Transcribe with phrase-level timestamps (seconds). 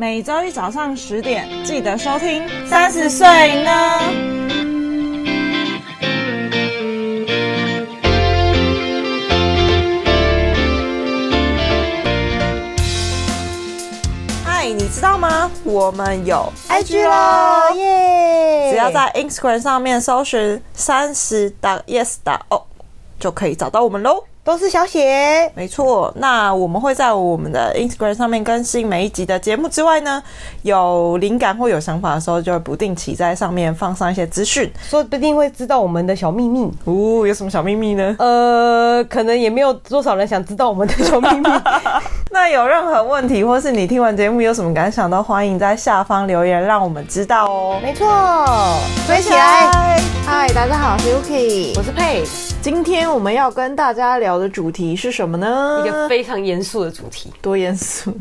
[0.00, 2.40] 每周一早上十点记得收听。
[2.68, 3.26] 三十岁
[3.64, 3.70] 呢？
[14.46, 15.50] 嗨，你知道吗？
[15.64, 18.70] 我们有 IG 啦，耶！
[18.70, 21.52] 只要在 Instagram 上面搜寻三十
[21.88, 22.18] yes
[22.50, 22.64] o
[23.18, 24.27] 就可以找到我们喽。
[24.48, 26.10] 都是小写，没错。
[26.16, 30.22] 那我们会在我们的 Instagram 上面更新每一集的节目之外呢，
[30.62, 36.64] 有灵感或有想法的时候，就会不定期在上面放上一些资讯，说不定会知道我们的小秘密。
[36.86, 38.16] 哦，有什么小秘密呢？
[38.18, 41.50] 呃，可能也没有多少人想知道我们的小秘密。
[42.32, 47.78] 那有任何问题，或是你听完节目有什么感想，都欢迎在下方留言，让我们知道哦。
[47.82, 48.06] 没错，
[49.06, 50.00] 追起来！
[50.24, 52.24] 嗨，大家好，我是 Yuki，我是佩。
[52.60, 55.82] 今天我们要跟大家聊的主题是什么呢？
[55.86, 57.32] 一个非常严肃的主题。
[57.40, 58.12] 多严肃？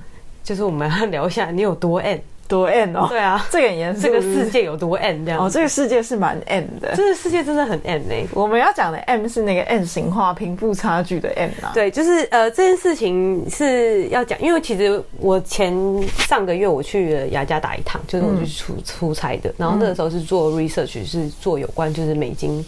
[0.44, 3.08] 就是我们要聊一下你有多 N 多 N 哦。
[3.10, 4.04] 对啊，这个很严肃。
[4.04, 5.44] 这个世界有多 N 这样？
[5.44, 6.96] 哦，这个世界是蛮 N 的。
[6.96, 8.28] 这个世界真的很呢、欸。
[8.32, 11.72] 我们要讲的 M 是那个 N 型化贫富差距的 M 啊。
[11.74, 15.76] 对，就是呃，这件事情是要讲，因为其实我前
[16.20, 22.64] 上个月我去了雅加达一趟，就是我去出、嗯、出差的，然后那个时候是做 research，是做有关就是美金。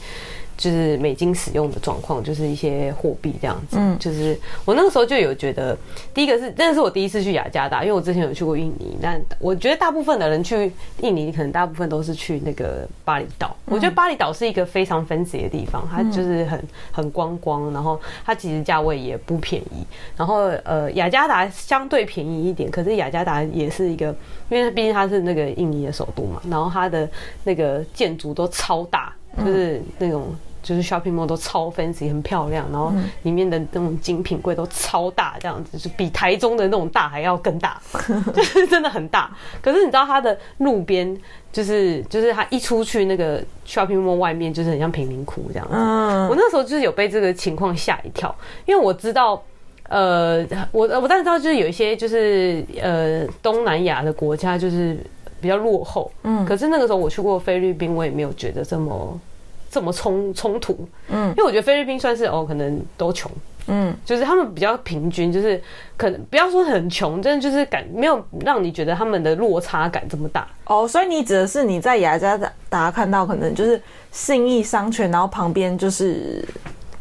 [0.59, 3.77] 就是美金使用的状况，就是一些货币这样子。
[3.79, 5.75] 嗯，就是我那个时候就有觉得，
[6.13, 8.97] 第一个是，那是我第一次去雅加达，因为我之前有去过印尼。
[9.01, 13.55] 但我觉得大部分的人去印尼，可能大部分都是去那个巴厘岛。
[13.67, 19.87] 我觉得巴厘岛是一个非常 fancy 的地方，它就是很很观光，然后它其实价位也不便宜。
[20.17, 24.13] 然后呃，雅加达相对便宜一点，可是雅加达也是一个，
[24.49, 27.09] 因为毕竟它是那个印尼的首都嘛，然后它的
[27.45, 30.27] 那个建筑都超大，就是那种。
[30.69, 37.81] 就是 shopping mall 都超 fancy，很漂亮，然后里面的那种精品柜都超大，这样子就比台中的那种大还要更大，
[38.35, 39.35] 就是真的很大。
[39.63, 41.17] 可是你知道它的路边，
[41.51, 45.73] 就是就是它一出去那个 shopping mall 外面，就是很像贫民窟这样子。
[45.73, 48.33] 我那时候就是有被这个情况吓一跳，
[48.67, 49.41] 因为我知道，
[49.87, 54.95] 呃，我我当然知道，就是有一些就是呃东南亚的国家就是
[55.41, 59.19] 比较落后，嗯，可是那个时候我去过菲律宾，我也没有觉得这么。
[59.69, 63.31] 这么冲冲突，嗯，因为我觉得菲律宾算是哦，可能都穷，
[63.67, 65.61] 嗯，就是他们比较平均，就是
[65.95, 70.47] 可能不要说很穷，真的就是感没有让你觉得他们的落差感这么大。
[70.65, 70.87] 哦。
[70.87, 73.81] 所以你指的是你在雅加达看到可能就是
[74.11, 76.43] 信义商圈，然后旁边就是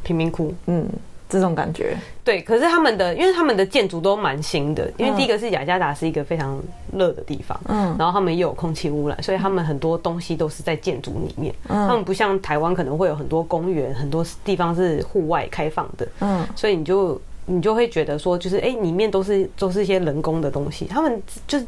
[0.03, 0.87] 贫民窟，嗯。
[1.29, 1.95] 这种感觉，
[2.25, 6.59] 对，可是他们的，因为他们的建筑都蛮新的，因为第一个是雅加达是一个非常
[6.93, 21.67] 热的地方，嗯，然后他们又有空气污染，所以他们很多东西都是在建筑里面，嗯，他们不像台湾可能会有很多公园，很多地方是户外开放的，嗯，所以你就你就会觉得说，就是哎，里面都是都是一些人工的东西，他们就是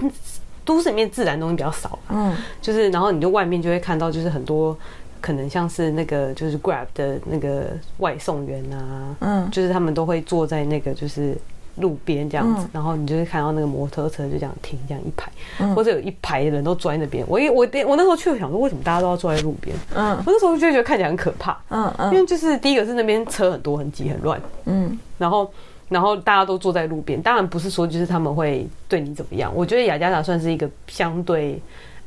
[0.64, 4.74] 都市里面自然东西比较少，嗯，就是然后你就外面就会看到就是很多。
[5.20, 7.66] 可能像是那个就是 Grab 的那个
[7.98, 11.36] 外送员啊，嗯，就是他们都会坐在那个就是
[11.76, 15.30] 路边这样子，然后你就会看到那个摩托车就这样停这样一排，
[15.74, 17.24] 或者有一排的人都坐在那边。
[17.28, 19.74] 我一我我那时候去，我想说为什么大家都要坐在路边？
[19.94, 25.50] 嗯，我那时候就觉得看起来很可怕，嗯嗯，因为就是第一个是那边车很多很挤很乱，嗯，然后
[25.88, 31.60] 然后大家都坐在路边，当然不是说就是他们会对你怎么样，我觉得雅加达算是一个相对。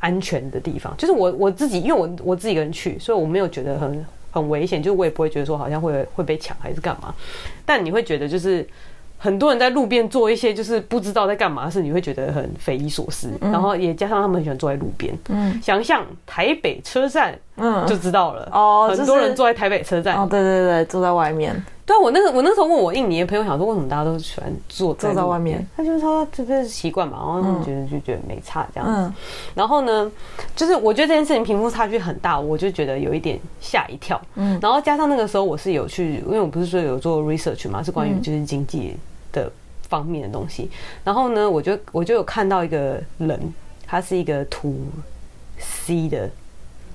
[0.03, 7.15] 安全的地方，就是我我自己，因为我我自己一个人去，所以我没有觉得很很危险，就是我也不会觉得说好像会会被抢还是干嘛。
[7.65, 8.67] 但你会觉得就是
[9.17, 13.29] 很多人在路边做一些就是不知道在干嘛的事，你会觉得很匪夷所思。
[13.39, 21.55] 嗯、然后也加上他们很喜欢坐在路边，嗯，想象台北车站，嗯，就知道了哦，很多人坐在台北车站，哦，对对对，坐在外面。
[21.85, 25.67] 对啊，我那个我那时候问我印尼的朋友，想说为什么大家都喜欢坐在，坐在外面？
[25.75, 28.93] 他就是说这个习惯嘛，然后他们觉得就觉得没差这样子。
[28.97, 29.13] 嗯、
[29.53, 30.09] 然后呢，
[30.55, 34.19] 就是我觉得这件事情贫富差距很大，我就觉得有一点吓一跳。
[34.35, 38.95] 嗯，然后加上那个时候我是有去，因为我不是说有做 research 嘛，是关于就是经济
[39.33, 39.51] 的
[39.89, 40.63] 方面的东西。
[40.63, 40.69] 嗯、
[41.03, 43.53] 然后呢，我就我就有看到一个人，
[43.85, 44.87] 他是一个图
[45.59, 46.29] C 的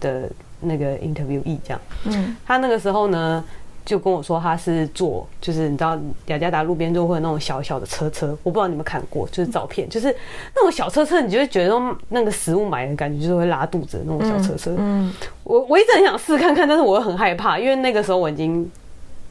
[0.01, 0.31] 的
[0.61, 1.81] 那个 interviewee 这样。
[2.05, 3.45] 嗯，他那个时候呢。
[3.89, 10.15] 就跟我说他是坐，就是你知道雅加达路边就会有那种小小的车车，我不知道你们看过，就是照片，就是
[10.55, 14.73] 那种小车车，你就会觉得说那个食物买的感觉就是会拉肚子的那种小车车。
[14.73, 15.13] 嗯，嗯
[15.43, 18.71] 我我一直很想试看看，但是我又很害怕，因为那个时候我已经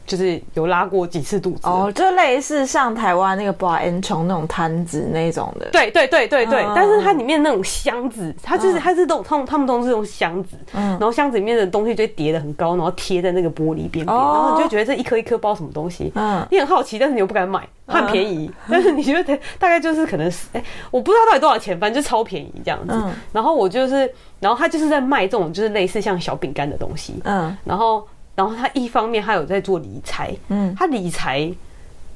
[0.08, 5.68] 就是有拉过几次肚子哦，就类似像台湾那个布恩琼那种摊子那种的。
[5.70, 22.94] 对对对对对，嗯、但是它里面那种箱子，它就是、嗯、它是都他们他们都是用箱子，嗯，然后箱子里面的东西就叠的很高，然后贴在那个玻璃边边，哦、然后你就觉得这一颗一颗包什么东西，嗯，你很好奇，但是你又不敢买，它很便宜，嗯、但是你觉得大概就是可能是哎、欸，我不知道到底多少钱，反正就超便宜这样子。
[22.94, 24.10] 嗯、然后我就是，
[24.40, 28.06] 然后他就是在卖这种就是类似像小饼干的东西，嗯，然后。
[28.38, 31.52] 然后他一方面他有在做理财，嗯，他理财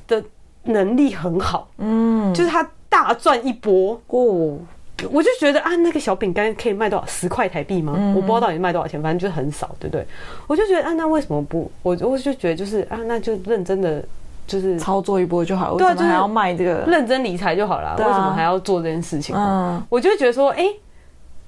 [0.06, 0.22] 的
[0.62, 4.56] 能力很好，嗯，就是他大赚一波哦，
[5.10, 7.94] 我就觉得啊，那个小饼干可以卖多少十块台币吗？
[7.96, 10.06] 嗯、我不知道到底卖多少钱，反正就是很少，对不对？
[10.46, 11.68] 我就觉得啊，那为什么不？
[11.82, 14.00] 我我就觉得就是啊，那就认真的
[14.46, 16.84] 就是操作一波就好，对啊，就是还要卖这个？
[16.86, 19.34] 认真理财就好了，啊、为什么还要做这件事情？
[19.36, 20.64] 嗯，我就觉得说，哎。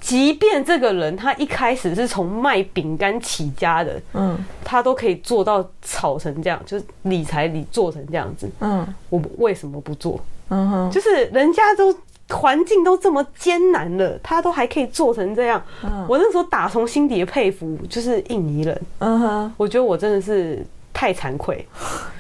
[0.00, 10.20] 即便这个人他一开始是从卖饼干起家的，嗯，他都可以做到炒成这样，就是理财理做成这样子，嗯，我为什么不做？
[10.50, 11.96] 嗯哼，就是人家都
[12.29, 20.62] 环境都这么艰难了，他都还可以做成这样，嗯，我那时候打从心底的佩服，就是印尼人，嗯哼，我觉得我真的是
[20.93, 21.67] 太惭愧，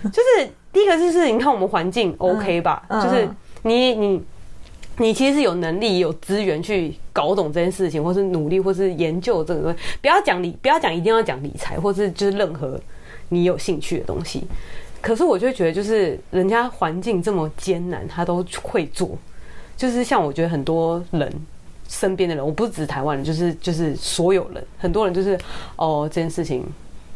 [0.04, 3.28] 就是第一个就是你看我们环境 OK 吧，就是
[3.62, 4.24] 你你。
[4.98, 9.78] 你其实有能力、有资源去搞懂这件事情，或是努力，或是研究这个东西。
[10.00, 12.80] 不要讲理，不要讲一定要讲理财，或是就是任何
[13.28, 14.44] 你有兴趣的东西。
[15.00, 19.18] 可是我就觉得，就是人家环境这么艰难，他都会做。
[19.76, 21.32] 就是像我觉得很多人
[21.88, 25.36] 身边的人，我不是台湾人，就是就是所有人，很多人就是
[25.76, 26.64] 哦，这件事情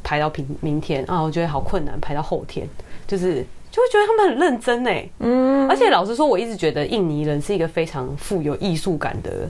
[0.02, 2.68] 排到明明天啊，我觉得好困难，排到后天，
[3.06, 3.46] 就是。
[3.70, 9.48] 就会觉得他们很认真哎，嗯，而且老实说，我一直觉得印尼人是一个非常富有艺术感的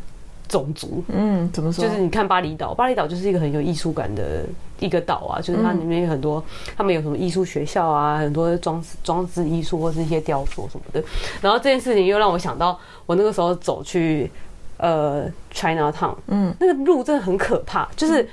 [0.49, 1.85] 种族，嗯，怎么说？
[1.85, 4.44] 就是你看巴厘岛，巴厘岛就是一个很有艺术感的
[4.81, 6.43] 一个岛啊，就是它里面有很多，
[6.76, 11.03] 他们有什么艺术学校啊，很多装装置艺术或是一些雕塑什么的。
[11.41, 14.31] 然后这件事情又让我想到，我那个时候走去
[14.79, 18.29] 呃 China Town，嗯，那个路真的很可怕，就是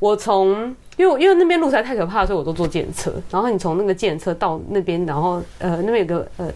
[0.00, 0.74] 我从。
[0.98, 3.12] 因为因为那边路实在太可怕，所以我都坐计程车。
[3.30, 6.52] 然后你从那个计程车到那边，然后呃那边有个呃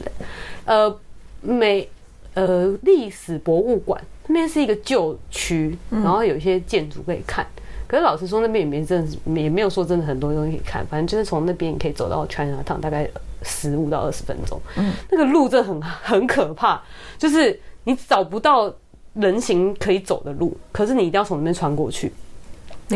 [0.65, 0.99] 呃
[1.41, 1.89] 美
[2.35, 7.47] 呃历史博物馆，那边是一个旧区，然后有一些建筑可以看。
[7.87, 10.85] 可是老实说，那边也没真的也没有说真的很多东西可以看。
[10.87, 13.09] 反正就是从那边你可以走到 Chinatown，大概
[13.43, 14.59] 十五到二十分钟。
[14.77, 16.83] 嗯，那个路真的很很可怕，
[17.19, 18.73] 就是你找不到
[19.13, 22.11] 人行可以走的路，可是你一定要从那边穿过去。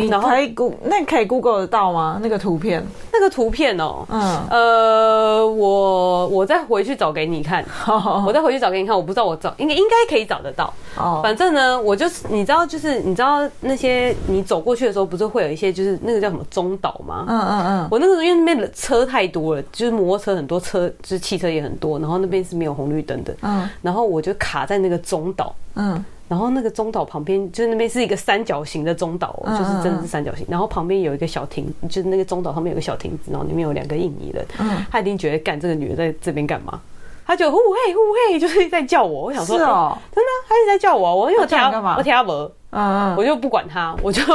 [0.03, 2.19] 你可以 Go，那可以 Google 得到吗？
[2.23, 4.21] 那个图片，那个图片哦，嗯，
[4.51, 7.65] 呃，我我再回去找给你看，
[8.27, 17.25] 我再回去找给你看，我不知道我找应该应该可以找得到，哦，反正呢，我就是你知道，就是你知道那些你走过去的时候，不是会有一些就是那个叫什么中岛吗？
[17.29, 26.05] 嗯嗯嗯，我那个时候因为那边的车太多了，就是摩托车很多车，就是汽车也很多，然后那边是没有红绿灯的，嗯，然后我就卡在那个中岛，嗯。
[26.29, 30.45] 然后那个中岛旁边，就是那边是一个三角形的中岛，嗯、就是真的是三角形。
[30.51, 34.45] 然后旁边有一个小亭，就是那个中岛旁边有个小亭子，然后里面有两个印尼人。
[34.59, 36.81] 嗯，他一定觉得干这个女的在这边干嘛？
[37.25, 38.01] 他就呼嘿呼
[38.33, 39.27] 嘿，就是 在叫我。
[39.27, 41.15] 我想说，是哦，真的，他一直在叫我。
[41.15, 41.97] 我因为我听干嘛？
[41.97, 44.21] 我不，嗯，我就不管他，我就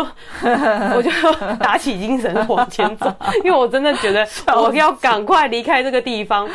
[0.96, 1.12] 我就
[1.60, 6.48] 打起精神往前走， 因为我真的觉得我要赶快离开这个地方，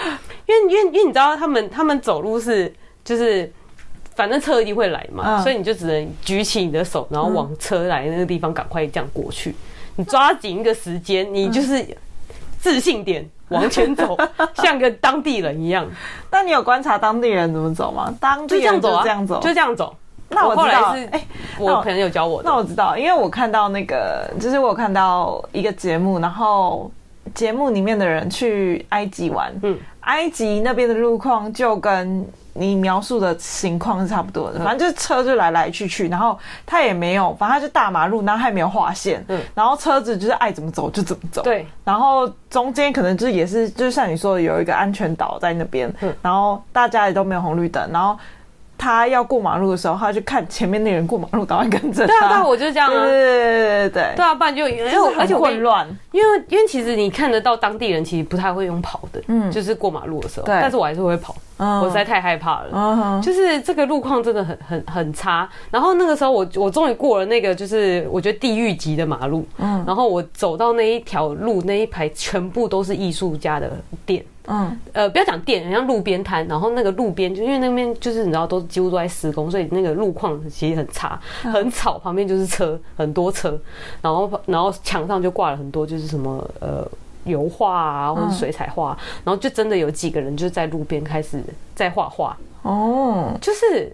[0.47, 2.75] 因为因为因为你知道他们他们走路是
[3.05, 3.53] 就是。
[4.17, 9.55] 反正车一定会来嘛，所以你就只能举起你的手，然后往车来那个地方赶快这样过去。
[9.95, 11.87] 你抓紧一个时间，你就是
[12.59, 14.17] 自信点往前走，
[14.57, 15.87] 像个当地人一样。
[16.31, 18.13] 那你有观察当地人怎么走吗？
[18.19, 19.95] 当地人就这样走，就这样走。
[20.29, 21.25] 那我知道，哎，
[21.59, 22.49] 我朋友教我的。
[22.49, 26.91] 那我知道，因为我看到那个，就是我有看到一个节目，然后
[27.35, 32.27] 节目里面的人去埃及玩，嗯，埃及那边的路况就跟。
[32.59, 48.19] 你描述的情况是差不多的，反正就是车就来来去去，然后他也没有，反正他就大马路，然后他也没有划线，嗯，然后车子就是爱怎么走就怎么走，对，然后中间可能就是也是，就像你说的有一个安全岛在那边，嗯，然后大家也都没有红绿灯，然后
[48.79, 54.25] 他要过马路的时候，他就看前面那人过马路，赶快跟着他，对啊，对啊，我就这样，对对对对对。
[54.25, 61.35] 啊，不然就因为而且混乱，因为因为其实你看得到当地人其实不太会用跑的，嗯，就是过马路的时候，对，但是我还是会跑。
[61.59, 63.23] 我实在太害怕了，uh huh.
[63.25, 65.49] 就是这个路况真的很很很差。
[65.71, 73.73] 然后那个时候我我终于过了那个就是我觉得地狱级的马路，嗯，然后我走到那一条路那一排全部都是艺术家的
[74.05, 76.47] 店，嗯，呃，不要讲店，很像路边摊。
[76.49, 83.59] 然后那个路边就因为那边就是你知道都几乎都在施工，所以那个路况其实很差，很吵，旁边就是车很多车，
[84.01, 86.87] 然后然后墙上就挂了很多就是什么呃。
[87.27, 91.43] 油画啊，或者水彩画，嗯、然后就真的有几个人就在路边开始
[91.75, 93.93] 在画画哦，就是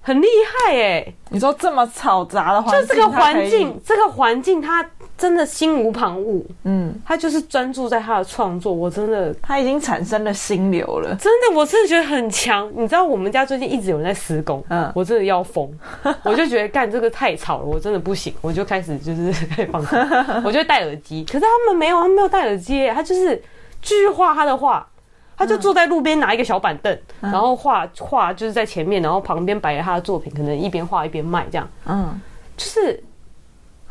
[0.00, 1.14] 很厉害哎、欸！
[1.30, 4.84] 你说这么嘈杂的环境，就这个环境，这个环境他。
[5.20, 8.72] 真的心无旁骛，嗯，他就是专注在他的创作。
[8.72, 11.14] 我真的，他已经产生了心流了。
[11.16, 12.66] 真的，我真的觉得很强。
[12.74, 15.70] 你知道，我们家最近一直有人在施工，嗯，我真的要疯。
[16.24, 18.32] 我就觉得干这个太吵了，我真的不行。
[18.40, 19.98] 我就开始就是开始放空，
[20.42, 21.22] 我就戴耳机。
[21.26, 23.36] 可是他们没有，他们没有戴耳机，他就是
[23.82, 24.88] 继续画他的画。
[25.40, 31.66] 他就坐在路边拿一个小板凳，然后画画就是在前面，然后旁边摆着他的作品，可能一边画一边卖这样。
[31.86, 32.20] 嗯，
[32.56, 33.02] 就是。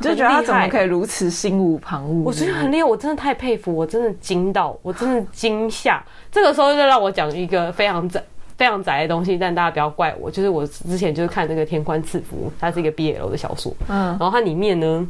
[0.01, 2.23] 就觉得他怎么可以如此心无旁骛？
[2.23, 6.01] 我觉得很厉害，我真的太佩服，我真的惊到，我真的惊吓。
[6.31, 8.23] 这个时候就让我讲一个非常宅、
[8.55, 10.31] 非常宅的东西，但大家不要怪我。
[10.31, 15.05] 就是我之前就是看那个《天官赐福》，它是一个 BL 的小说，嗯，然后它里面呢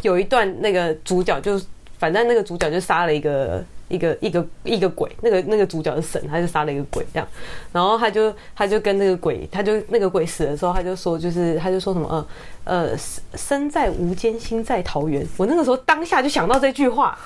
[0.00, 1.60] 有一段那个主角就，
[1.98, 3.62] 反正那个主角就杀了一个。
[3.88, 7.28] 一个一个一个鬼，那个那个主角是神，他就杀了一个鬼这样，
[7.72, 12.08] 然后他就他就跟那个鬼，他就那个鬼死的时候，他就说就是他就说什么
[12.64, 12.98] 呃呃
[13.34, 15.26] 身在无间，心在桃源。
[15.36, 17.18] 我那个时候当下就想到这句话。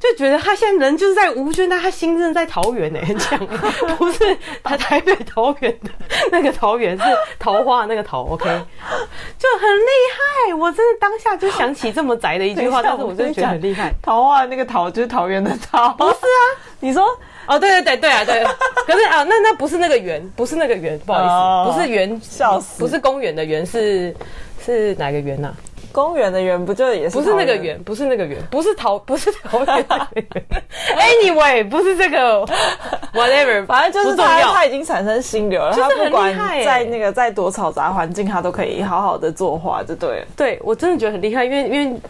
[0.00, 3.38] 就觉得他现在人就是在吴娟，但他心真的在桃园呢， 很强，
[3.98, 5.90] 不是他台北桃园的
[6.32, 7.04] 那个桃园，是
[7.38, 9.90] 桃花那个桃，OK，就很厉
[10.48, 10.54] 害。
[10.54, 13.92] 我真的当下就想起这么宅的一句话，但是我真的觉得很厉害。
[14.02, 16.40] 桃花那个桃就是桃园的桃，不是啊？
[16.80, 17.04] 你说
[17.46, 18.42] 哦，对对对对啊，对。
[18.86, 21.26] 可是啊，那那不是那个园，不是那个园，不好意
[21.68, 24.14] 思，不是园，笑死，不是公园的园，是
[24.64, 25.52] 是哪个园呐？
[25.92, 27.16] 公园的园不就也是？
[27.16, 29.86] 不是那个园，不是那个园，不是桃，不是桃园。
[30.96, 32.44] Anyway，不是这个
[33.14, 35.72] ，whatever， 反正就是他，他已经产生心流了。
[35.72, 40.26] 他不管在那个再多嘈杂环境，他都可以好好的作画，就对了。
[40.36, 42.00] 对，我真的觉得很厉害，因为因为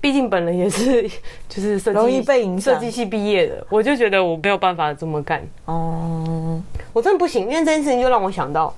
[0.00, 1.02] 毕竟本人也是
[1.48, 5.42] 就是设计容易被影响，设计系毕业的，我就觉得我没有办法这么干。
[5.64, 6.60] 哦，
[6.92, 8.74] 我真的不行，因为这件事情就让我想到。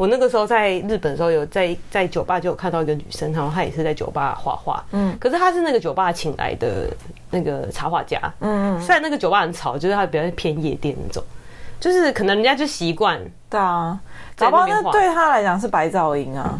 [0.00, 6.86] 我那个时候在日本的时候，有在在酒吧就有看到一个女生，然后她也是在酒吧画画，嗯，可是她是那个酒吧请来的
[7.30, 11.22] 那个插画家，嗯嗯，虽然那个酒吧很吵，就是她比较偏夜店那种，
[11.78, 14.00] 就是可能人家就习惯，对啊，
[14.38, 16.58] 搞不好那对她来讲是白噪音啊。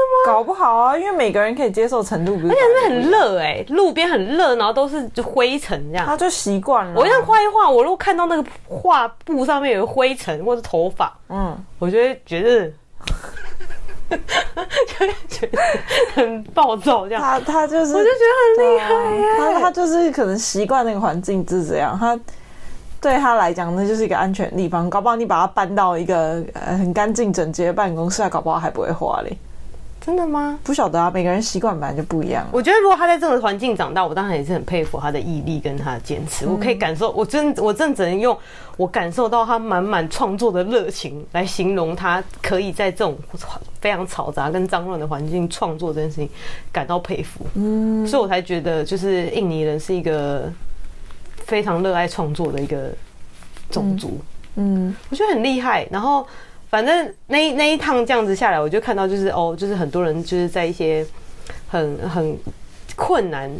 [0.00, 0.32] 真的吗？
[0.32, 6.94] 搞不好啊，因为每个人可以接受程度不一样，而且那很热哎、欸，路边很热，然后都是就灰尘这样，他就习惯了。
[6.96, 12.72] 我这样画一画，我如果看到那个画布上面有灰尘或者头发，嗯，我就会觉得，
[14.08, 15.58] 就会觉得
[16.14, 17.22] 很暴躁这样。
[17.22, 18.20] 他他就是，我就觉
[18.58, 19.52] 得很厉害。
[19.52, 22.18] 他他就是可能习惯那个环境就是这样，他
[23.00, 24.88] 对他来讲那就是一个安全的地方。
[24.88, 29.36] 搞不好你把他搬到一个呃很干净整洁的办公室，搞不好还不会画嘞。
[30.10, 30.58] 真的吗？
[30.64, 32.44] 不晓得啊，每个人习惯本来就不一样。
[32.50, 36.46] 我觉得如果他在这个环境长大，我当然也是很佩服他的毅力跟他的坚持。
[36.46, 38.36] 嗯、我可以感受，我真我真只能用
[38.76, 43.16] 我感受到他满满创作的热情来形容他可以在这种
[43.80, 46.28] 非常嘈杂跟脏乱的环境创作这件事情，
[46.72, 47.46] 感到佩服。
[47.54, 50.50] 嗯，所以我才觉得就是印尼人是一个
[51.36, 52.90] 非常热爱创作的一个
[53.70, 54.18] 种族。
[54.56, 55.86] 嗯，嗯我觉得很厉害。
[55.88, 56.26] 然后。
[56.70, 61.04] 反正那那一趟这样子下来，我就看到就是哦，就是很多人就是在一些
[61.68, 62.38] 很很
[62.94, 63.50] 困难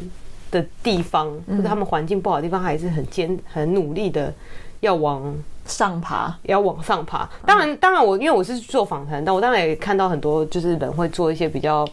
[0.52, 4.32] 的地方，或者他们环境不好的地方，还是很坚很努力的
[4.78, 5.34] 要往
[5.66, 7.28] 上爬，要往上爬。
[7.44, 11.84] 当然，当然我因为我是做访谈，但我当然也看到很多就是人会做一些比较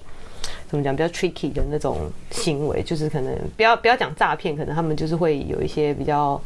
[0.69, 1.97] 怎么讲比较 tricky 的那种
[2.29, 6.39] 行为，就是可能不要不要讲诈骗，可能他们就是会有一些比较。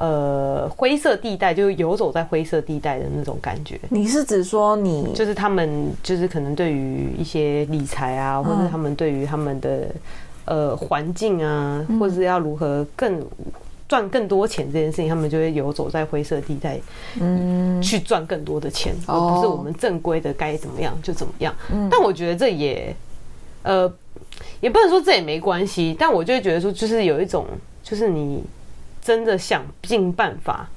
[0.00, 3.80] 呃，灰色地带就是游走在灰色地带的那种感觉。
[3.90, 9.88] 你是指说你就是他们就是可能对于一些理财啊，或者他们对于他们的
[10.44, 13.20] 呃环境啊，或者是要如何更
[13.88, 16.78] 赚更多钱这件事情，他们就会游走在灰色地带，
[17.20, 21.52] 嗯，去赚更多的钱，而不是我们正规的该怎么样就怎么样。
[21.90, 22.94] 但我觉得这也
[23.64, 23.92] 呃，
[24.60, 27.44] 也不能说这也没关系，但我就会觉得说，就是有一种，
[27.82, 28.44] 就是你。
[29.08, 30.68] 真的想尽办法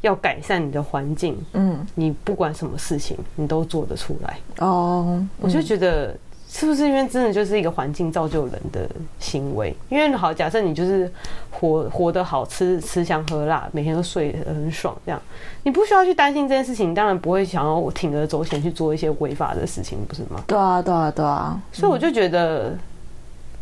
[0.00, 5.04] 要改善你的环境，嗯，你不管什么事情，你都做得出来哦。
[5.08, 6.16] 嗯、我就觉得
[6.48, 8.88] 是不是因为真的就是一个环境造就人的
[9.18, 9.76] 行为？
[9.90, 11.12] 因为好，假设你就是
[11.50, 15.20] 活活得好，吃吃香喝辣，每天都睡得很爽，这样
[15.62, 20.42] 你不需要去担心这件事情，当然不会想要我铤而走险去做一些违法的事情，不是吗？
[20.46, 21.60] 对啊，对啊，对啊。
[21.72, 22.74] 所以我就觉得。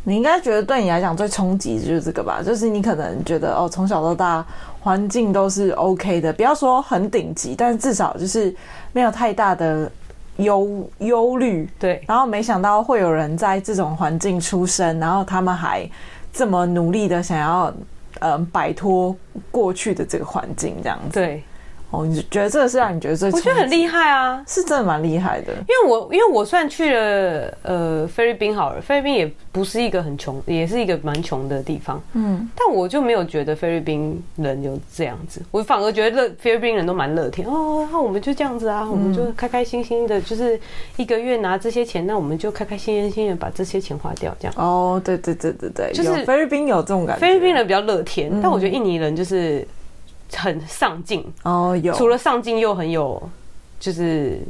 [0.09, 2.43] 你应该觉得对你来讲最冲击的就是这个吧？
[2.43, 4.43] 就是你可能觉得哦，从小到大
[4.81, 8.55] 环境都是 OK 的，不要说很顶级，但是至少就是
[8.93, 9.91] 没有太大的
[10.38, 11.69] 忧忧虑。
[11.79, 12.03] 对。
[12.07, 15.87] 然后没想到会有人在这种环境出生，然后他们还
[16.33, 17.71] 这么努力的想要
[18.21, 19.15] 嗯摆脱
[19.50, 21.21] 过去的这个环境，这样子。
[21.21, 21.43] 对。
[21.90, 23.30] 哦，你觉得这个是让你觉得最？
[23.30, 25.52] 我觉得很厉害啊，是真的蛮厉害的。
[25.54, 31.99] 因为我因为我算去了呃菲律宾好了，菲律宾也不是一个很穷，也是一个蛮穷的地方。
[32.12, 37.88] 嗯，但我就没有觉得菲律宾人有这样子，我反而觉得菲律宾人都蛮乐天哦。
[37.90, 40.61] 那我们就这样子啊，我们就开开心心的，就是
[40.97, 44.54] 一个月拿这些钱，那我们就开开心心的把这些钱花掉，这样。
[44.59, 49.66] 哦，对对对对对，就是菲律宾有这种感觉，菲律宾人比较乐天，但我觉得印尼人就是。
[50.37, 53.20] 很上进哦，有除了上进又很有，
[53.80, 54.40] 就是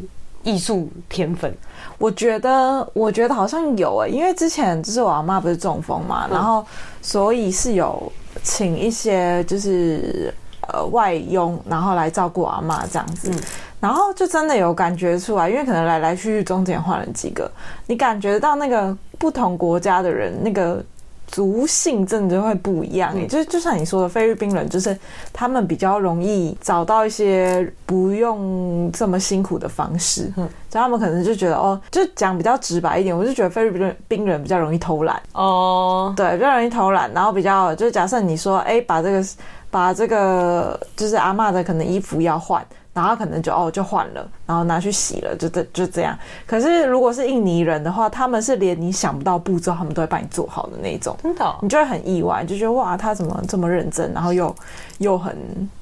[0.43, 1.55] 艺术天分。
[1.99, 6.65] 我觉得，我觉得好像有诶、欸，因为之前就是我阿妈不是中风嘛，嗯、然后
[7.03, 10.33] 所以是有请一些就是
[10.69, 13.39] 呃外佣，然后来照顾阿妈这样子，嗯、
[13.81, 17.51] 然后就真的有感觉出来，因为可能来来去去中间换了几个，
[17.87, 20.85] 你感觉到那个不同国家的人那个。
[21.29, 24.99] 族性真的就会不一样，就就像你说的，菲律宾人就是
[25.33, 35.23] 他们比较容易找到一些不用这么辛苦的方式，嗯，所以他们可能就觉得哦，就讲比较直白一点，我就觉得菲律宾人比较容易偷懒。
[35.33, 39.25] 哦，对，比较容易偷懒，然后比较就假设你说，哎，把这个
[39.71, 42.65] 把这个就是阿嬷的可能衣服要换。
[42.99, 46.19] 然后可能就哦就换了，然后拿去洗了，就这就这样。
[46.49, 51.17] 可是如果是印尼人的话，他们是连你想不到步骤，他们都会帮你做好的那种。
[51.23, 54.53] 真的、哦，你就会很意外，就觉得哇，他怎么这么认真，然后又
[54.99, 55.37] 又很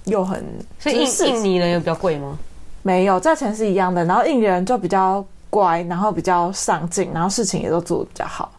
[0.05, 0.45] 又很。
[0.79, 2.39] 所以印印尼人有比较贵吗？
[2.83, 4.05] 没有，价钱是一样的。
[4.05, 8.53] 然后印尼人就比较乖，然后比较上进，然后事情也都做得比较好。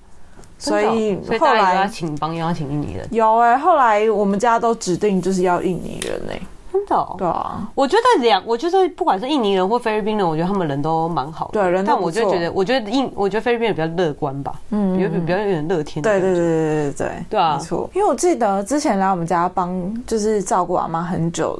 [0.59, 3.07] 所以后来要请帮佣，要请印尼人。
[3.11, 6.41] 有哎、欸，后来我们家都指定就是要印尼人哎、欸。
[6.77, 11.53] 真的、哦，对啊，我觉得两，我觉得不管是印尼人或菲律宾人，我觉得他们人都蛮好的。
[11.53, 11.91] 对，人都。
[11.91, 16.03] 但我就觉得，我觉得印，我觉得菲律宾人比较乐观吧，嗯，比较比较有点乐天。
[16.03, 17.89] 对对对对对对对啊，没错。
[17.95, 21.59] 因为我记得之前来我们家帮，就是照顾阿妈很久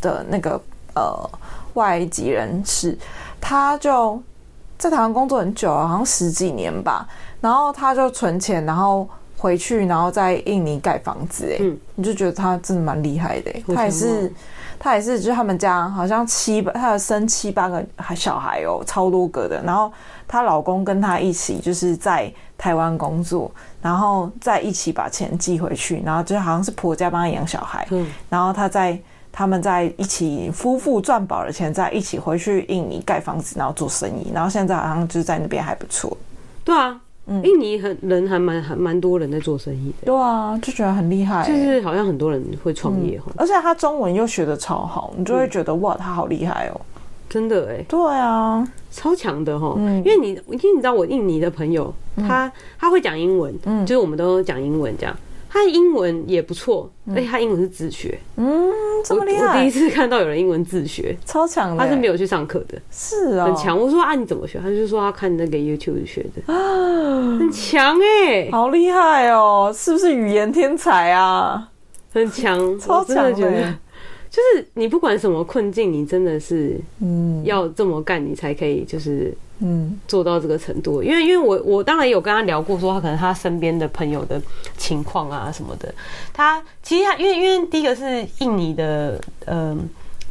[0.00, 0.60] 的那个
[0.94, 1.30] 呃
[1.74, 2.98] 外籍人士，
[3.40, 4.20] 他就
[4.78, 7.06] 在台湾工作很久了，好像十几年吧，
[7.40, 9.08] 然后他就存钱，然后。
[9.38, 13.52] 回去，然后在印尼盖房子，哎，嗯，你就觉得他真的蛮厉害的。
[13.74, 14.32] 他也是，
[14.78, 19.62] 他也是，就是他们家好像七八，他有生七八个还小孩哦，超多个的。
[19.62, 19.90] 然后
[20.28, 23.50] 她老公跟她一起就是在台湾工作，
[23.82, 28.98] 然后再一起把钱寄回去，然后就好像是婆家帮她养小孩，嗯，然后她在
[29.32, 36.16] 他们在一起夫妇赚饱了钱，再一起回去印尼盖房子，然后做生意，然后现在好像就是在那边还不错。
[36.64, 37.00] 对啊。
[37.42, 46.80] 印尼很人还蛮还蛮多人在做生意的，对啊，就觉得很厉害，就是好像很多人会创业，而且他中文又学的超好，你就会觉得哇，他好厉害哦，
[47.28, 55.16] 真的哎，对啊，超强的哈，因为你因为你知道我印尼的朋友，他他会讲英文，嗯，就是我们都讲英文这样。
[55.48, 58.18] 他英文也不错，而且他英文是自学。
[58.36, 58.70] 嗯，
[59.08, 59.46] 这么厉害！
[59.46, 61.84] 我第一次看到有人英文自学，超强的。
[61.84, 63.78] 他是没有去上课的，是啊，很强。
[63.78, 64.58] 我说啊，你怎么学？
[64.60, 66.56] 他就说他看那个 YouTube 学的啊，
[67.38, 69.72] 很强哎，好厉害哦！
[69.74, 71.68] 是不是语言天才啊？
[72.12, 73.74] 很强，超强的。
[74.36, 77.42] 就是你不管什么困境，你真的是嗯。
[77.44, 79.34] 要这么干，你才可以就是。
[79.60, 84.38] 嗯，做到这个程度，因为因为我我当然有跟他聊过，说他可能他身边的朋友的
[84.76, 85.94] 情况啊什么的。
[86.30, 89.70] 他其实他因为因为第一个是印尼的嗯、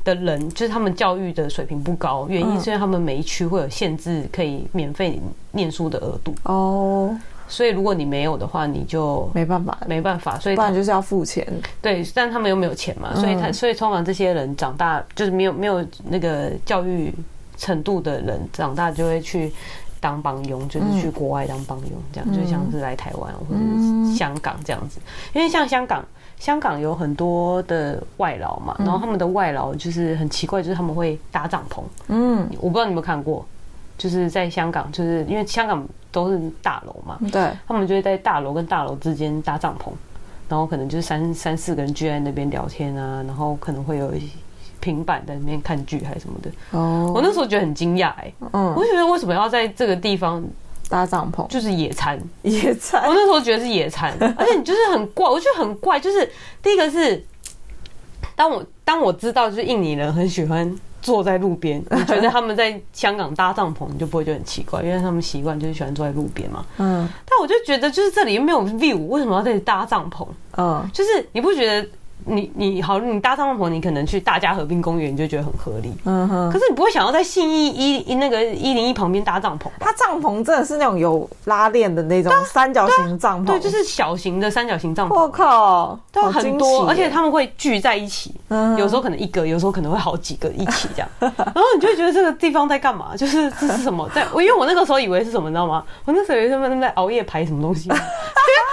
[0.03, 5.19] 呃、的人，就是他们教育的水平不高，原因是因为他们每一区会有限制可以免费
[5.53, 6.35] 念书的额度。
[6.43, 11.45] 哦，所以如果你没有的话，你就没办法没办法，所以不然就是要付钱。
[11.81, 17.13] 对，但他们又没有钱嘛，所以他所以通常这些人长大就是没有没有那个教育。
[17.57, 19.49] 程度的人长大就会去
[20.01, 24.99] 当帮佣，就是去国外当帮佣，这样、嗯、就像是来台湾或者是香港这样子。
[25.31, 26.03] 因为像香港，
[26.37, 31.81] 香港有很多的外劳嘛，然后他们的外劳就是很奇怪，就是他们会搭帐篷。
[32.09, 33.45] 嗯，我不知道你有没有看过，
[33.97, 39.91] 就是在香港，就是因为香港都是大楼嘛，对，他们就会在大楼跟大楼之间搭帐篷，
[40.49, 44.27] 然后可能就是三三四个人聚在那边聊天啊，然后可能会有一些。
[44.81, 46.51] 平板在那边看剧还是什么的。
[46.69, 50.43] 哦，我那时候觉得很惊讶哎，嗯，我就觉得为什么要在这个地方
[50.87, 53.01] 搭帐篷，就是野餐，野餐。
[53.07, 56.31] 我那时候觉得是野餐， 而且你就是很怪，我觉得很怪，就是
[56.61, 57.25] 第一个是，
[58.35, 60.71] 当我当我知道就是印尼人很喜欢
[61.05, 67.07] 坐在路边， 我觉得他们在香港搭帐篷，你就不会觉得很奇怪，因为他们习惯就是喜欢坐在路边嘛，嗯。
[67.23, 70.27] 但我就觉得就是这里又没有 view，为什么要在这里搭帐篷？
[70.57, 71.87] 嗯，就是你不觉得？
[72.27, 75.93] 你你好，你搭帐篷，你可能去大家河滨公园，你就觉得很合理。
[76.05, 76.51] 嗯哼。
[76.51, 79.71] 可是你不会想要在信义一一那个一零一旁边搭帐篷吧？
[79.79, 85.13] 它帐篷真的是那种有拉链的那种三角形帐篷，对，就是小型的三角形帐篷。
[85.13, 88.33] 我靠，都很多，而且他们会聚在一起。
[88.47, 88.75] 嗯。
[88.77, 91.09] 有时候可能一个，有时候可能会好几个一起这样。
[91.19, 93.15] 然后你就觉得这个地方在干嘛？
[93.15, 94.09] 就是这是什么？
[94.15, 95.83] 在我因为我那个时候以为是什么，你知道吗？
[96.05, 97.87] 我那时候以为他们在熬夜排什么东西。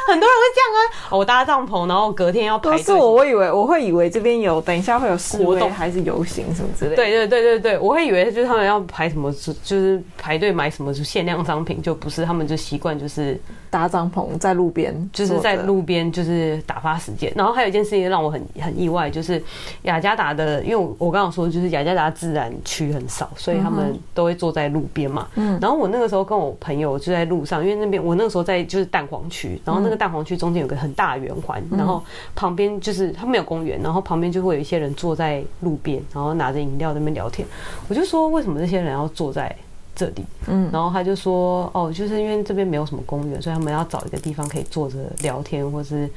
[0.05, 2.77] 很多人会这样啊，我搭帐篷，然后隔天要排。
[2.77, 6.97] 是我，我以为我会以为这边有，等一下会有活动还是游行什么之类的。
[6.97, 9.33] 对对对对对，我会以为就是他们要排什么，
[9.65, 13.41] 就是排队买什么限量商品，就不是他们就习惯就是
[13.71, 17.33] 搭帐篷在路边，就是在路边就是打发时间。
[17.35, 19.43] 然后还有一件事情让我很很意外，就是
[19.85, 25.27] 雅加达的，因为我刚刚说就是雅加达自然区很少，所以他们都会坐在路边嘛。
[25.37, 25.59] 嗯。
[25.59, 29.97] 然后我那个时候跟我朋友就在路上，因为那边我那个时候在就是蛋黄区，然后那个。
[30.03, 32.03] 蛋黄区中间有个很大的圆环，然后
[32.35, 37.47] 旁边就是它没有公园，然后旁边就会有一些人坐在路边，然后拿着饮料在那边聊天。
[37.89, 39.55] 我就说，为什么这些人要坐在
[39.95, 40.25] 这里？
[40.49, 46.11] 嗯，然后他就说哦，就是因为这边没有什么公园，所以他们要找一个地方可以坐着聊天，或是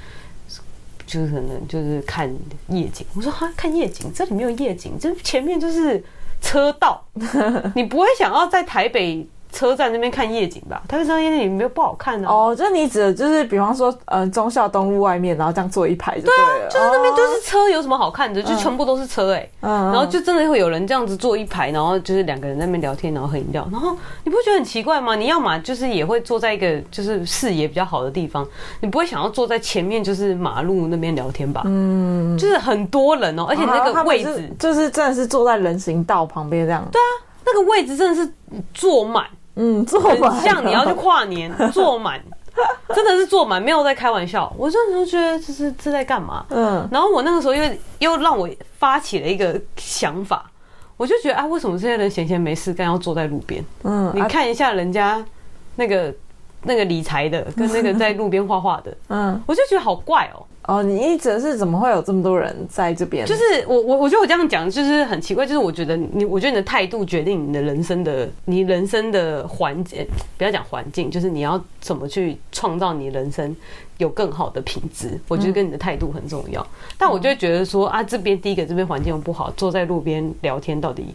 [1.06, 2.28] 就是可能就是看
[2.70, 3.06] 夜景。
[3.16, 6.04] 我说哈，看夜景，这里没有夜景，这前面就是
[6.42, 7.04] 车道，
[7.76, 9.28] 你不会想要在台北。
[9.56, 12.54] 车站那边看夜景吧，台北车站夜景没有不好看的哦。
[12.54, 16.60] 就你指的就是，比方说，呃，忠孝东路外面，然后这样坐一排就对了。
[16.60, 18.44] 对啊，就是那边都是车，有什么好看的？
[18.44, 19.50] 就全部都是车哎。
[19.62, 19.72] 嗯。
[19.86, 23.66] 然后就真的会有人这样子坐一排，然后就是两个人在那边聊天，然后喝饮料。
[23.72, 25.16] 然后你不会觉得很奇怪吗？
[25.16, 28.46] 你要嘛就是也会坐在一个就是视野比较好的地方，
[28.82, 31.62] 你不会想要坐在前面就是马路那边聊天吧？
[31.66, 32.38] 嗯。
[32.38, 36.86] 就是很多人哦，而且那个位置就是真的是坐在人行道旁边这样。
[36.92, 37.12] 对啊，
[37.46, 38.30] 那个位置真的是
[38.74, 39.26] 坐满。
[39.56, 42.22] 嗯，坐满像你要去跨年， 坐满，
[42.94, 44.52] 真的是坐满，没有在开玩笑。
[44.58, 46.46] 我那时候觉得这是这在干嘛？
[46.50, 47.64] 嗯，然后我那个时候又
[48.00, 50.50] 又让我发起了一个想法，
[50.98, 53.64] 我就觉得啊，为什么这些人闲闲没事干要坐在路边？
[53.84, 55.24] 嗯，你看一下人家
[55.76, 56.14] 那个
[56.64, 60.44] 那个理财的跟那个 在路边画画的，嗯，我就觉得好怪哦。
[60.68, 63.26] 哦，你一直是怎么会有这么多人在这边？
[63.26, 73.56] 就是我我我觉得我这样讲就是很奇怪，就是我觉得你，我觉得你的态度决定你的人生的，你人生的环境，不要讲环境，就是你要怎么去创造你人生
[74.00, 75.20] 有更好的品质。
[75.28, 76.62] 我觉得跟你的态度很重要。
[76.62, 81.14] 嗯、但我就会觉得说啊，这边第一个这边环境又不好，坐在路边聊天到底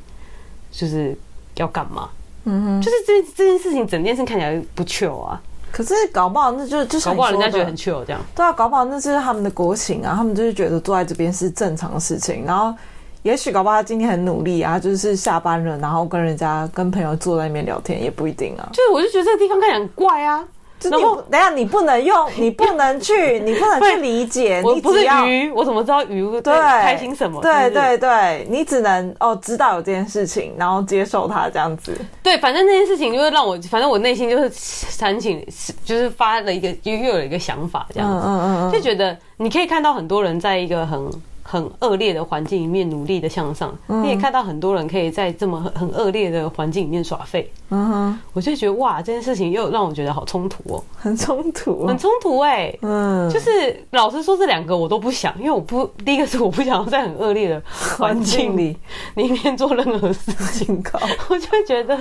[0.70, 1.16] 就是
[1.56, 2.08] 要干嘛？
[2.44, 5.42] 嗯哼，就是这这件事情整件事看起来不 chill 啊。
[5.72, 8.20] 可是搞不好那就就是搞不好人家觉得很 chill 这样。
[8.34, 12.44] 对啊，搞不好那是他们的国情啊，他们就是觉得坐在这边是正常的事情。
[12.44, 12.74] 然后，
[13.22, 18.68] 也许搞不好他今天很努力啊，就是下班了，然后跟人家跟朋友坐在那边聊天，也不一定啊。
[18.72, 20.44] 就是我就觉得这个地方看起来很怪啊。
[20.88, 24.62] 然后，等下你不能用， 你不能去，你不能去理解。
[24.64, 27.42] 我不是鱼，我怎么知道鱼对开心什么？
[27.42, 31.92] 对对对，你只能哦知道有这件事情，然后接受它这样子。
[32.22, 35.44] 对，反正那件事情就是让我，反正我内心就是煽情，
[35.84, 41.10] 就是发了一个又又有一个想法这样子，嗯嗯嗯，就觉得你可以看到很多人在一个很。
[41.50, 47.50] 很恶劣的环境里面努力的向上，你也看到很多人可以在这么很很恶劣的环境里面耍废。
[47.70, 52.72] 嗯哼，我就觉得哇，这件事情又让我觉得好冲突哦，很冲突，很冲突哎。
[52.82, 57.60] 嗯，就是老实说，这两个我都不想，因为我不第一个是我不想要在很恶劣的
[57.98, 58.76] 环境里
[59.16, 60.80] 里面做任何事情，
[61.28, 61.98] 我就觉得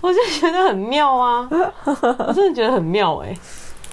[0.00, 1.48] 我就觉得很妙啊，
[1.84, 3.32] 我真的觉得很妙哎。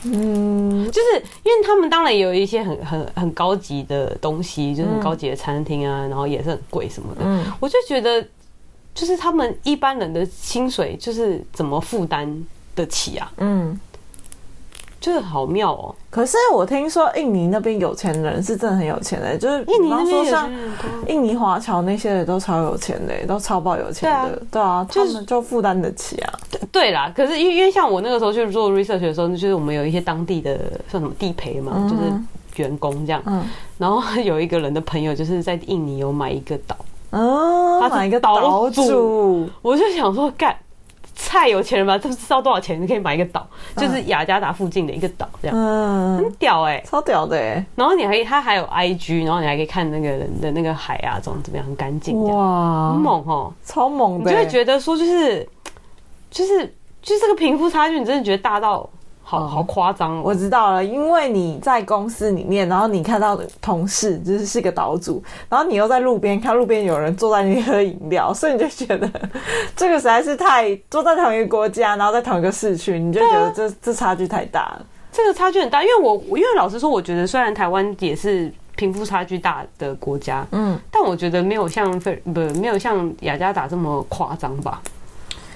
[0.05, 7.21] 嗯，就是因为他们当然也有一些很很很高级的东西，就是很高级的餐厅啊，然后也是很贵什么的。
[7.23, 8.25] 嗯，我就觉得，
[8.93, 13.31] 就是他们一般人的薪水就是怎么负担得起啊？
[13.37, 13.79] 嗯。
[14.97, 15.93] 就是好妙哦！
[16.09, 20.51] 可是我听说印尼那边有钱人是真的很有钱的，就是印尼那边像
[21.07, 24.41] 印尼华侨那些人都超有钱的，都超爆有钱的。
[24.49, 26.39] 对啊，他们就负担得起啊。
[26.75, 30.59] 对啦，可是因为因为像我那个时候去做 research 的时候，就是我们有一些当地的
[30.91, 33.21] 像什么地陪嘛，就是员工这样。
[33.25, 33.41] 嗯。
[33.77, 36.75] 然后有一个人的朋友就是在印尼有买一个岛，
[37.11, 40.53] 哦，他买一个岛主，我就想说干。
[41.27, 41.97] 太有钱了吧？
[41.97, 47.65] 这不知道多少钱你可以买一个岛，就是雅加达附近的一个岛，这样，嗯，很屌哎，超屌的哎。
[47.73, 54.29] 然后你还他还有 IG，然后你还可以看那个人的那个海啊，怎么怎么样，很干净，哇，很猛哦，超猛的。
[54.29, 55.47] 你就会觉得说，就是
[56.35, 56.65] 就是
[57.01, 58.87] 就是这个贫富差距，你真的觉得大到。
[59.27, 65.19] 好好夸张，我知道了，因为你在公司里面，然后你看到的同事就是是个岛主，
[65.49, 69.09] 然后你又在路边看路边有人坐在那里喝饮料，所以你就觉得
[69.75, 74.85] 这个实在是太坐在同一个国家，然后在同一个市区，你就觉得这这差距太大了。
[75.11, 84.79] 这个差距很大，因为我因为老实说，我觉得虽然台湾也是贫富差距大的国家，嗯，但我觉得没有像非不没有像雅加达这么夸张吧。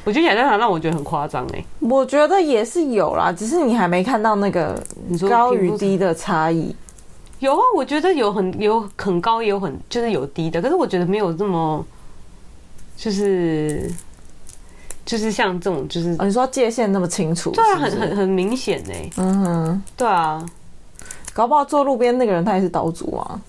[0.05, 4.81] 我觉得雅加达让我觉得很夸张哎，我觉得也是有啦，只是你还没看到那个
[5.29, 6.75] 高与低的差异。
[7.39, 11.85] 有啊，我觉得有很有很高，也有很就是有低的，可是我觉得没有这么
[12.97, 13.89] 就是
[15.05, 18.93] 就是像这种就是、哦、你说界限那么清楚对啊，很很很明显呢。
[19.17, 20.45] 嗯哼，对啊，
[21.33, 23.39] 搞不好坐路边那个人他也是岛主啊。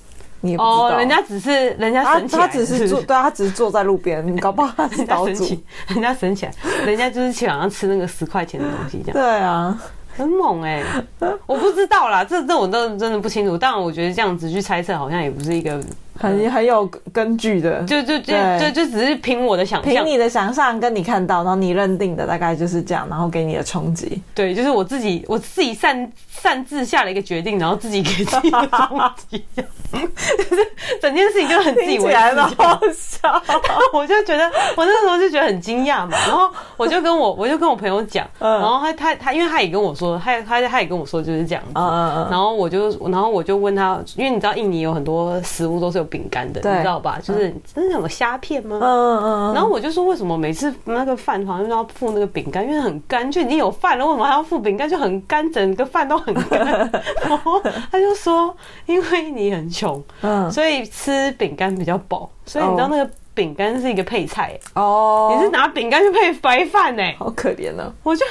[0.41, 5.45] 你也不知道，哦，人家只是人家神起来他，他只是坐，对啊，他只是坐在路边，你搞不好他是岛主，
[5.89, 6.53] 人家神起来，
[6.87, 9.13] 人家就是去晚上吃那个十块钱的东西，这样。
[9.21, 9.81] 对啊。
[10.17, 10.83] 很猛哎、
[11.21, 13.57] 欸，我不知道啦，这这我都真的不清楚。
[13.57, 15.81] 但我觉得这样子去猜测，好像也不是一个
[16.21, 17.83] 很很有根据的。
[17.85, 24.23] 就就就就就只是凭我的想象，凭你的想象跟你看到，然后你认定的大概就是这样，然后给你的冲击。
[24.35, 30.67] 对，就是我自己我自己擅擅自下了一个决定，然后自己给自己的冲击， 就是
[31.01, 32.19] 整件事情就很自以为是，
[32.57, 33.43] 好笑。
[33.93, 34.45] 我就觉得
[34.77, 40.11] 我那时候就觉得很惊讶嘛，然后我就跟我我就跟我朋友讲，然后他他他，因为他也跟我说。
[40.23, 41.73] 他他他也跟我说就是这样子，
[42.31, 47.19] 然后我就然后我就问他，因为你知道印尼有很多食物都是有饼干的，你知道吧？
[47.23, 48.79] 就是那是什么虾片吗？
[48.83, 49.55] 嗯嗯。
[49.55, 52.65] 然后我就说，为什么每次那个饭好像要附那个饼干？
[52.65, 54.89] 因为很干，就已经有饭了，为什么还要附饼干？
[54.89, 56.61] 就很干，整个饭都很干。
[57.23, 58.55] 然后他就说，
[58.87, 67.03] 因为你很穷，嗯，所以吃饼干比较饱，所以你知道那个饼干是一个配菜哦，你是拿饼干去配白饭呢？
[67.19, 68.27] 好可怜呢，我就。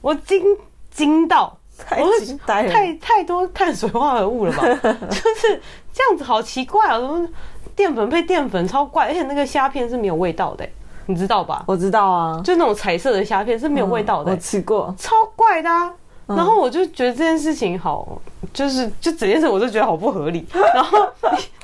[0.00, 0.42] 我惊
[0.90, 4.62] 惊到，太惊呆了，太太多碳水化合物了吧？
[4.82, 5.60] 就是
[5.92, 6.98] 这样子，好奇怪啊！
[6.98, 7.28] 什么
[7.74, 9.06] 淀粉配淀粉，超怪！
[9.06, 10.68] 而且那个虾片是没有味道的，
[11.06, 11.64] 你知道吧？
[11.66, 15.92] 我知道啊，就那种彩色的虾片是没有味道的，我吃过，超怪的啊！
[16.26, 18.20] 然后我就觉得这件事情好，
[18.52, 20.46] 就是就整件事我就觉得好不合理。
[20.74, 21.08] 然后，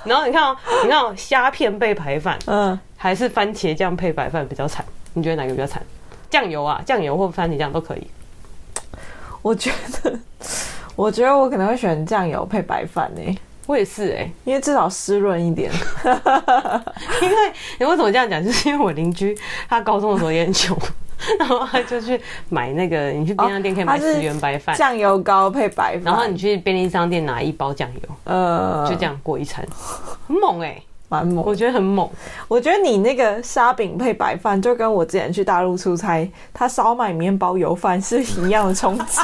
[0.05, 4.85] 然后你看哦，你看哦，虾片配白饭，嗯，还是番茄酱配白饭比较惨？
[5.14, 5.81] 你觉得哪个比较惨？
[6.29, 8.07] 酱油啊，酱油或番茄酱都可以。
[9.49, 9.71] 我觉
[10.03, 10.19] 得，
[10.95, 13.35] 我觉得我可能会选酱油配白饭诶。
[13.65, 15.71] 我也是诶，因为至少湿润一点。
[17.23, 17.37] 因为
[17.81, 18.45] 你为什么这样讲？
[18.45, 19.35] 就是因为我邻居
[19.67, 20.77] 他高中的时候也很穷，
[21.39, 29.67] 然后他就去买那个，你去便利商店可以买十元白饭，酱油膏配白饭，然后你去便利商店拿一包酱油，呃，就这样过一餐，
[30.27, 32.09] 很猛诶，蛮猛，我觉得很猛。
[32.47, 39.21] 我觉得你那个沙饼配白饭，就跟我之前去大陆出差，他烧麦面包油饭是一样的冲击。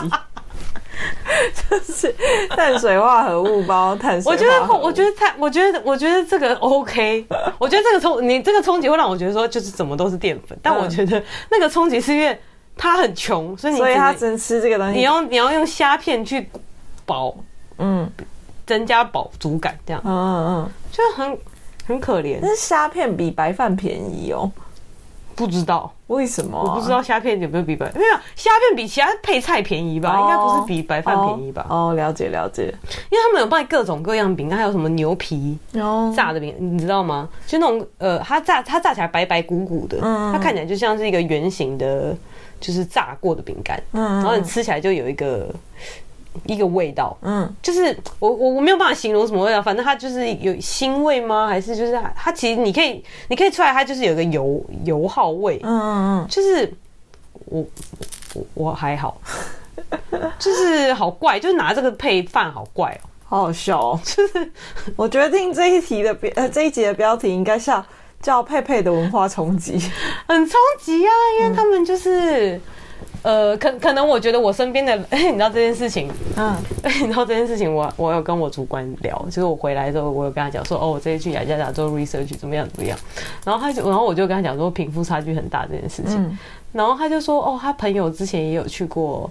[1.68, 2.14] 就是
[2.50, 7.26] 碳水化合物包碳水，我觉得我觉得碳，我觉得我觉得这个 OK，
[7.58, 11.20] 我觉得这个冲你这个冲击会让我觉得说就是怎么都是淀粉，但我觉得
[11.50, 12.38] 那个冲击是因为
[12.76, 16.48] 他很穷，所以你所以他只能吃这个东西，你要你要用虾片去
[17.04, 17.34] 饱，
[17.78, 18.08] 嗯，
[18.64, 21.36] 增加饱足感这样，嗯嗯嗯，就很
[21.86, 22.38] 很可怜。
[22.40, 24.50] 但是虾片比白饭便宜哦。
[25.36, 30.16] 不知道为什么、啊，我不知道虾片有没有比白没有虾片比其他配菜便宜吧？
[30.16, 31.66] 哦、应该不是比白饭便宜吧？
[31.68, 32.72] 哦，了解了解，
[33.10, 35.58] 因为他们有卖各种各样饼干，还有什么牛皮
[36.14, 37.28] 炸的饼，哦、你知道吗？
[37.48, 42.16] 就那种呃，它炸它炸起来白白鼓鼓的，嗯，它看起来就像是一个圆形的，
[42.60, 45.52] 就是炸过的饼干，嗯，然后你吃起来就有一个。
[46.46, 51.46] 一个味道，嗯，就是我我我没有办法形容什么味道，反正它就是有腥味吗？
[51.46, 56.72] 还是就是它，它其实你可以你可以出来，它就是有个油油耗味，嗯嗯嗯，就是
[57.46, 57.64] 我
[58.34, 59.20] 我我还好，
[60.38, 64.52] 就是好怪，就是拿这个配饭好怪哦，好好笑哦，就是
[64.96, 67.84] 我决定这一题的标呃这一集的标题应该叫
[68.20, 69.78] 叫佩佩的文化冲击，
[70.26, 72.60] 很冲击啊，因为他们就是。
[73.24, 76.54] 呃，可可能我觉得我身边的， 你知道这件事情，嗯，
[77.00, 82.98] 你知道这件事情我，我我有跟我主管聊，就是我回来之后，我有跟他讲说，哦，我这一次去雅加达做 research 怎么样怎么样，
[83.42, 86.38] 然后他就，然后我就跟他讲说，贫富差距很大这件事情，嗯、
[86.72, 89.30] 然后他就说，哦，他朋友之前也有去过，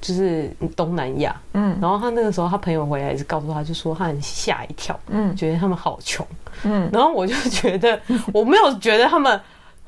[0.00, 6.26] 就是东南亚，嗯，然后他那个时候他朋友回来也是告诉他，就说他很吓一跳，嗯，觉得他们好穷，
[6.64, 7.96] 嗯，然后我就觉得
[8.34, 9.40] 我没有觉得他们。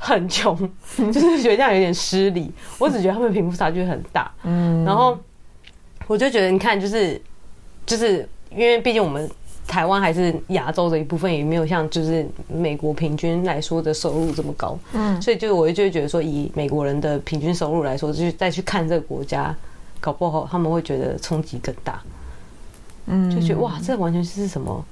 [0.05, 0.57] 很穷，
[1.13, 2.51] 就是觉得这样有点失礼。
[2.77, 5.17] 我只觉得他们贫富差距很大，嗯，然后
[6.09, 7.21] 我就觉得，你看，就是
[7.87, 9.31] 就是因为毕竟我们
[9.65, 19.55] 台湾还是亚洲的一部分，也没有像就是美国平均来说的收入这么高，嗯，所以就我就会觉得说，以美国人的平均收入来说，就是再去看这个国家，
[20.01, 22.03] 搞不好他们会觉得冲击更大，
[23.07, 24.85] 嗯，就觉得哇，这完全是什么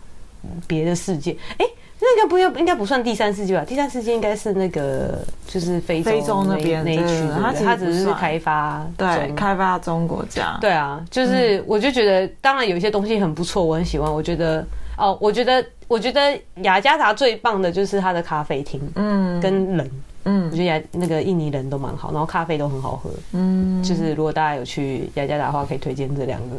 [0.69, 1.37] 别的世界？
[1.59, 1.67] 哎。
[2.01, 3.65] 那应该不应该应该不算第三世界吧？
[3.65, 10.57] 第三世界应该是那个就是非洲非洲那边那一区，它它只是开发对开发中国家。
[10.61, 14.13] 对啊，就是我就觉得，当然有一些东西很不错，我很喜欢。
[14.13, 19.91] 我觉得哦，我觉得我觉得雅加达最棒的就是它的咖啡厅，嗯，跟人。
[20.25, 23.09] 嗯，我觉得雅那个印尼人都蛮好，然后咖啡都很好喝。
[23.33, 26.57] 嗯，就是如果大家有去雅加达的话，可以推荐这两个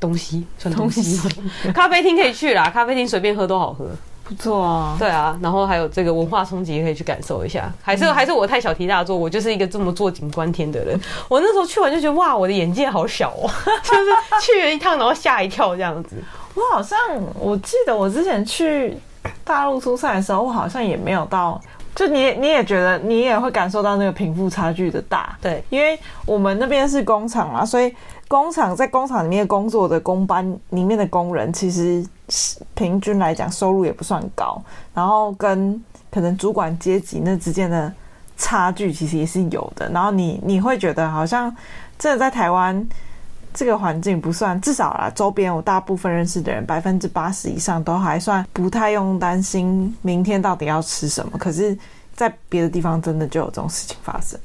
[0.00, 0.44] 东西。
[0.58, 1.28] 算东西，
[1.72, 3.88] 咖啡厅可以去啦，咖啡厅随便喝都好喝，
[4.28, 4.96] 不错啊。
[4.98, 7.72] 对啊，然后还有这个文化冲击，可以去感受一下。
[7.82, 11.00] 还是、嗯、还是我太小题大做，我就是一个这么坐井观天的人。
[11.28, 13.48] 我那时候去完就觉得哇，我的眼界好小哦，
[13.82, 14.10] 就是
[14.42, 16.16] 去了一趟，然后吓一跳这样子。
[16.54, 16.98] 我好像
[17.38, 18.96] 我记得我之前去
[19.44, 21.60] 大陆出差的时候，我好像也没有到。
[21.94, 27.90] 就你，你也觉得，你也会感受到那个贫富差距的大，对，因为我们那边是工厂嘛，所以
[28.28, 32.06] 工厂在工厂里面工作的工班里面的工人，其实
[32.74, 34.60] 平均来讲收入也不算高，
[34.94, 37.92] 然后跟可能主管阶级那之间的
[38.36, 41.54] 差距其实也是有的，然后你你会觉得好像
[41.98, 42.86] 真的在台湾。
[43.58, 51.38] 这个环境不算，至少啦，周边我大部分认识的人，百分之八十以上都还算不太用担心明天到底要吃什么。
[51.38, 51.74] 可是，
[52.14, 54.38] 在别的地方真的就有这种事情发生。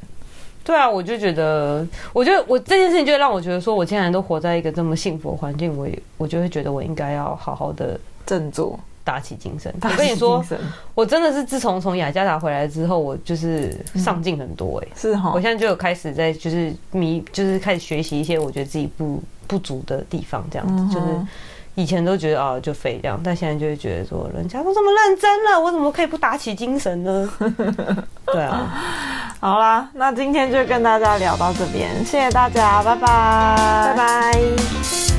[0.63, 8.79] 对啊，我就觉得，我觉得我这件事情就让我觉得说，我竟然都活在一个这么幸福的环境，我也我就会觉得我应该要好好的振作。
[9.03, 9.73] 打起精神！
[9.81, 10.45] 我跟你说，
[10.93, 15.31] 我真的是自从从雅加达回来之后，我就是上进很多哎、欸嗯，是哈。
[15.33, 20.89] 我现在就有开始在就是迷，就是开始学习一些我觉得自己不不足的地方，这样子、嗯。
[20.91, 21.05] 就是
[21.75, 27.29] 以前都觉得啊就废这样，但现在就会觉得说，人家都这么认真了，我怎么可以不打起精神呢？
[28.27, 28.71] 对啊，
[29.39, 35.10] 好啦，那今天就跟大家聊到这边，谢谢大家，拜拜，拜拜。